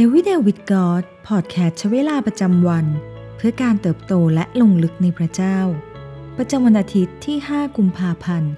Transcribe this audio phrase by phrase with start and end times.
[0.00, 2.86] Day with God พอดแคสต์ใช้เวลาประจำวัน
[3.36, 5.58] เพื่อการเติบโตและลงลึกในพระเจ้า
[6.36, 8.52] ประจำวันอาทิตย์ที่ 5 กุมภาพันธ์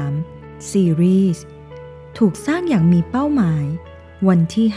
[0.00, 1.44] 2023 ซีรีส์
[2.18, 3.64] ถูกสร้างอย่างมีเป้าหมาย
[4.28, 4.68] วันที่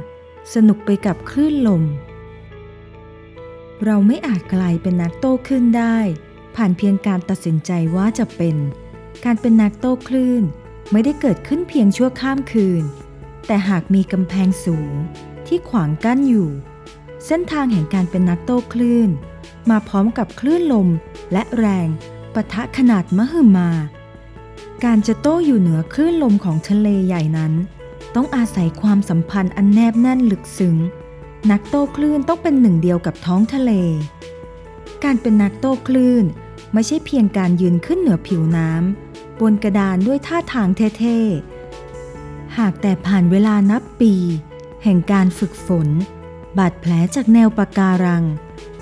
[0.00, 1.82] 5 สนุกไปกับคลื่นลม
[3.84, 5.98] เราไม่อาจกลายเป็นนักโต้คลื่นได้
[6.56, 8.56] ผ่านเพียงการตัดสินใจว่าจะเป็น
[9.24, 10.42] การเป็นนักโต้คลื่น
[10.92, 12.84] ไม่ได้เกิดขึ้นเพียงชั่วข้ามคืน
[13.48, 14.92] แต่หากมีกำแพงสูง
[15.46, 16.48] ที่ขวางกั้นอยู่
[17.26, 19.10] เส้นทางแห่งการเป็นนักโต้คลื่น
[19.70, 20.88] มาพร้อมกับคลื่นลม
[21.32, 21.88] และแรง
[22.34, 23.70] ปะทะขนาดมหึมา
[24.84, 27.52] การจะโต้อยู่เหนือคลื่นลมของทะเลใหญ่นั้น
[28.14, 30.76] ต้องอาศัยความสัมพันธ์อันแนบแน่นลึกซึ้ง
[31.50, 33.72] นักโต้คลื่นต้องเป็นหนึ่งเดียวกับท้องทะเล
[35.04, 36.24] การเป็นนักโต้คลื่น
[36.72, 41.57] ไม่ใช่เพียงการยืนขึ้นเหนือผิวน้ำบนกระดานด้วยท่าทางเท่ๆ
[42.58, 44.14] หากแต่ผ่านเวลานับปี
[44.84, 45.88] แห่งการฝึกฝน
[46.58, 48.24] บาดแผลจากแนวปะการัง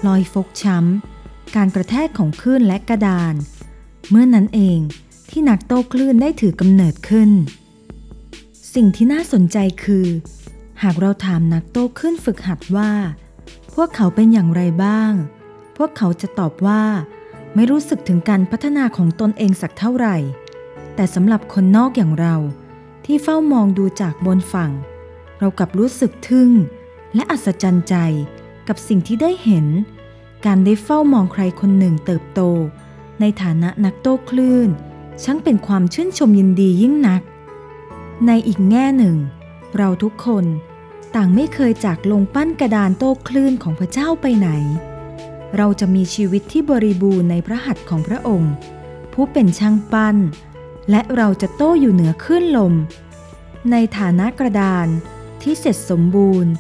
[0.07, 3.35] รอยฟกช้ำ การกระแทกของคลื่นและกระดาน
[4.11, 4.79] เมื่อนั้นเอง
[5.31, 7.31] ที่นักโต้คลื่นได้ถือกำเนิดขึ้น
[8.75, 10.07] สิ่งที่น่าสนใจคือ
[10.83, 12.93] หากเราถามนักโต้คลื่นฝึกหัดว่า
[13.75, 15.13] พวกเขาเป็นอย่างไรบ้าง
[15.77, 16.83] พวกเขาจะตอบว่า
[17.55, 20.17] ไม่รู้สึกถึงการพัฒนาของตนเองสักเท่าไหร่
[20.95, 22.35] แต่สำหรับคนนอกอย่างเรา
[23.07, 24.73] ที่เฝ้ามองดูจากบนฝั่ง
[25.39, 26.51] เรากลับรู้สึกทึ่ง
[27.15, 27.95] และอัศจรรย์ใจ
[28.69, 29.67] กับสิ่งที่ได้เห็น
[30.47, 32.41] การได้เฝ้ามองใครคนหนึ่งเติบโต
[33.21, 34.69] ในฐานะนักโต้คลื่น
[35.23, 37.23] ช่างเป็นความชื่นชมยินดียิ่งนัก
[38.27, 39.17] ในอีกแง่หนึ่ง
[39.77, 40.45] เราทุกคน
[41.15, 44.49] ต่างไม่เคยจากลงปั้นกระดานโต้คลื่นของพระเจ้าไปไหน
[45.57, 48.53] เราจะมีชีวิตที่บริบูรณ์ในพระหัตถ์ของพระองค์
[49.13, 50.17] ผู้เป็นช่างปั้น
[50.91, 52.75] และเราจะโต้อยู่เหนือคลื่นลม
[53.71, 54.87] ในฐานะกระดาน
[55.43, 56.53] ที่เสร็จสมบูรณ์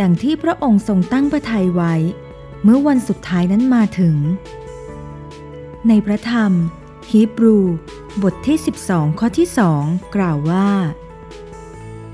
[0.00, 1.94] ดังที่พระองค์ทรงตั้งพระทัยไว้
[2.62, 4.16] เมื่อวันสุดท้ายนั้นมาถึง
[5.88, 6.52] ในพระธรรม
[7.10, 7.58] ฮีบรู
[8.22, 8.58] บทที่
[8.88, 9.48] 12 ข้อที่
[9.80, 10.70] 2กล่าวว่า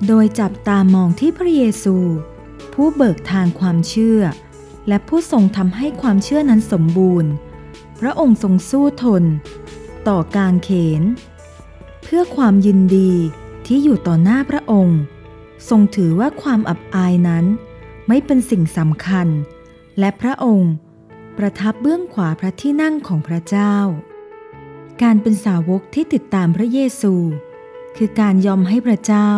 [0.06, 1.96] โดยจับตามองที่พระเยซู
[2.72, 4.20] ผู้เบิกทางความเชื่อ
[4.88, 7.30] และผู้ทรงทำให้ความเชื่อนั้นสมบูรณ์
[8.00, 9.24] พระองค์ทรงสู้ทน
[10.08, 11.02] ต่อการเขน
[12.12, 13.12] พื่อความยินดี
[13.66, 15.00] ที่อยู่ต่อหน้าพระองค์
[15.68, 17.44] ทรงถือว่าความอับอายนั้น
[18.08, 19.28] ไม่เป็นสิ่งสำคัญ
[19.98, 20.72] และพระองค์
[21.38, 23.76] ประทับเบื้องขวาพระที่นั่งของพระเจ้า
[25.02, 27.14] การเป็นสาวกที่ติดตามพระเยซู
[27.96, 29.30] คือการยอมให้พระเจ้า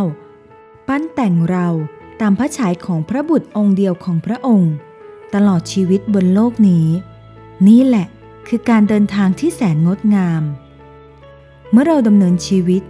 [0.89, 1.69] ปั้นแต่งเรา
[2.21, 4.73] ตามพระฉายของพระบุตรองค์เดียวของพระองค์
[5.35, 6.87] ตลอดชีวิตบนโลกนี้
[7.69, 8.07] นี่แหละ
[8.49, 10.45] คือการเดินทางที่แสนงดงาม
[11.73, 12.83] เมื่อเราดำเนินชีวิต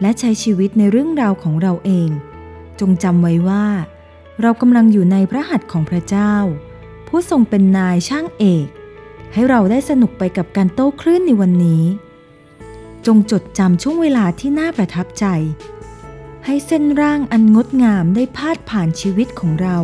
[0.00, 2.08] และใช้ชีวิตในเรื่องราวของเราเอง
[2.80, 3.66] จงจำไว้ว่า
[4.40, 6.34] เรากำลังอยู่ในพระหัตถ์ของพระเจ้า
[7.08, 8.66] ผู้ทรงเป็นนายช่างเอก
[9.32, 11.84] ให้เราได้สนุกไปกับการโต้คลื่นในวันนี้
[13.06, 15.24] จงจดจำช่วงเวลาที่น่าประทับใจ
[16.44, 19.78] ให้เส้นร่างอันงดงามได้พาดผ่านชีวิตของเรา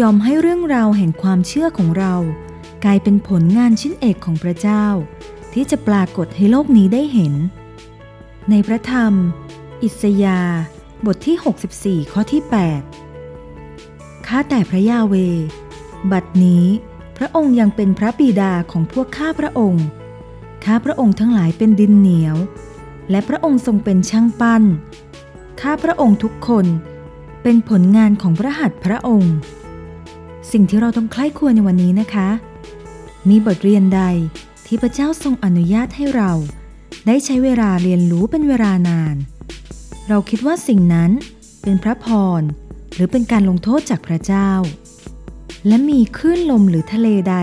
[0.00, 2.14] ยอมให้เรื่องราวแห่งความเชื่อของเรา
[2.84, 4.86] กลายเป็นผลงานชิ้นเอกของพระเจ้า
[5.54, 7.34] ที่จะปรากฏให้โลกนี้ได้เห็น
[8.50, 9.12] ในพระธรรม
[9.82, 10.40] อิสยา
[11.06, 12.42] บทที่ 64 ข้อที่
[13.30, 15.14] 8 ข้าแต่พระยาเว
[16.12, 16.64] บัดนี้
[17.16, 19.84] พระองค์ยังเป็นพระบิดาของพวกข้าพระองค์
[20.64, 22.36] ข้าพระองค์ทั้งหลายเป็นดินเหนียว
[23.10, 24.62] และพระองค์ทรงเป็นช่างปั้น
[25.60, 26.66] ข้าพระองค์ทุกคน
[27.42, 29.34] เป็นผลงานของพระหัตถ์พระองค์
[30.52, 32.28] สิ่งที่เราต้องใคร่ควรในวันนี้นะคะ
[33.28, 34.02] มีบทเรียนใด
[34.74, 36.32] ที่พระเจ้าทรงอนุญาตให้เรา
[37.06, 39.16] ได้ใช้เวลาเรียนรู้เป็นเวลานาน
[40.08, 41.10] เราคิดว่าสิ่งนั้น
[41.62, 42.06] เป็นพระพ
[42.40, 42.42] ร
[42.94, 44.50] หรือเป็นการลงโทษจากพระเจ้า
[45.66, 47.36] และมีคลื่นลมหรือทะเลใด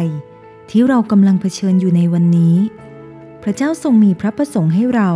[0.70, 2.56] ที่เรากำลังเผชิญอยู่ในวันนี้
[3.44, 5.10] พระเจ้าทรงมีพระประสงค์ให้เรา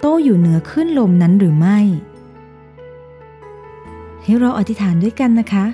[0.00, 1.78] โต้อยู่เหนือคลื่นลมนั้นหรือไม่
[4.24, 5.66] ให้เราอธิษฐานด้วยกันนะคะ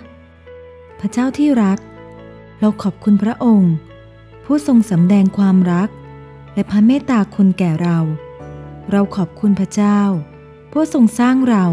[1.00, 1.78] พระเจ้าที่รัก
[2.60, 3.74] เราขอบคุณพระองค์
[4.50, 5.88] ผู้ทรงสำแดงความรัก
[6.54, 7.98] และพระเมตตาคุณแก่เรา
[8.90, 10.00] เราขอบคุณพระเจ้า
[10.72, 11.66] ผู้ทรงสร้างเรา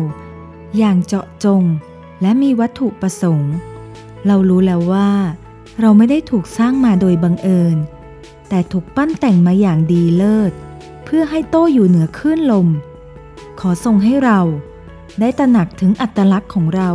[0.77, 1.63] อย่างเจาะจง
[2.22, 3.54] และมีวัตถุประสงค์
[4.25, 5.12] เรารู้แล้วว่า
[5.81, 7.77] เราไม่ได้ถูกสร้างมาโดยบังเอิญ
[8.50, 10.51] แต่ถูกปั้นแต่งมาอย่างดีเลิศ
[11.06, 12.68] เพื่อให้โต้อยู่เหนือคลื่นลม
[13.60, 14.39] ขอทรงให้เรา
[15.19, 16.92] ได้ตระหนักถึงอัตลักษณ์ของเรา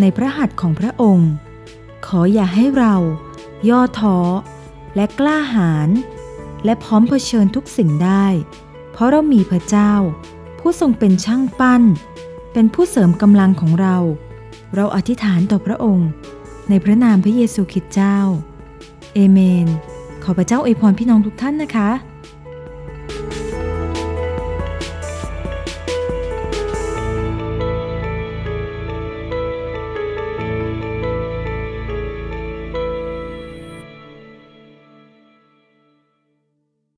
[0.00, 1.30] ในพระหัตถ์ของพระองค์
[2.06, 2.94] ขออย่าให้เรา
[3.68, 4.18] ย่อท้อ
[4.96, 5.88] และกล้าหาญ
[6.64, 8.26] และพร้อมเผชิญทุกสิ่งได้
[8.92, 9.92] เพราะเรามีพระเจ้า
[10.58, 11.82] ผู้ทรงเป็นช่างปั้น
[12.52, 13.96] เป็นผู้เสริมกำลังของเรา
[14.74, 16.08] เราอธิษฐานต่อพระองค์
[16.68, 18.18] ในพระนามพระเยซูคริสต์เจ้า
[19.14, 19.66] เอเมน
[20.24, 21.90] ขอพระเจ้าอวยพรพี่น้องทุกท่านนะคะ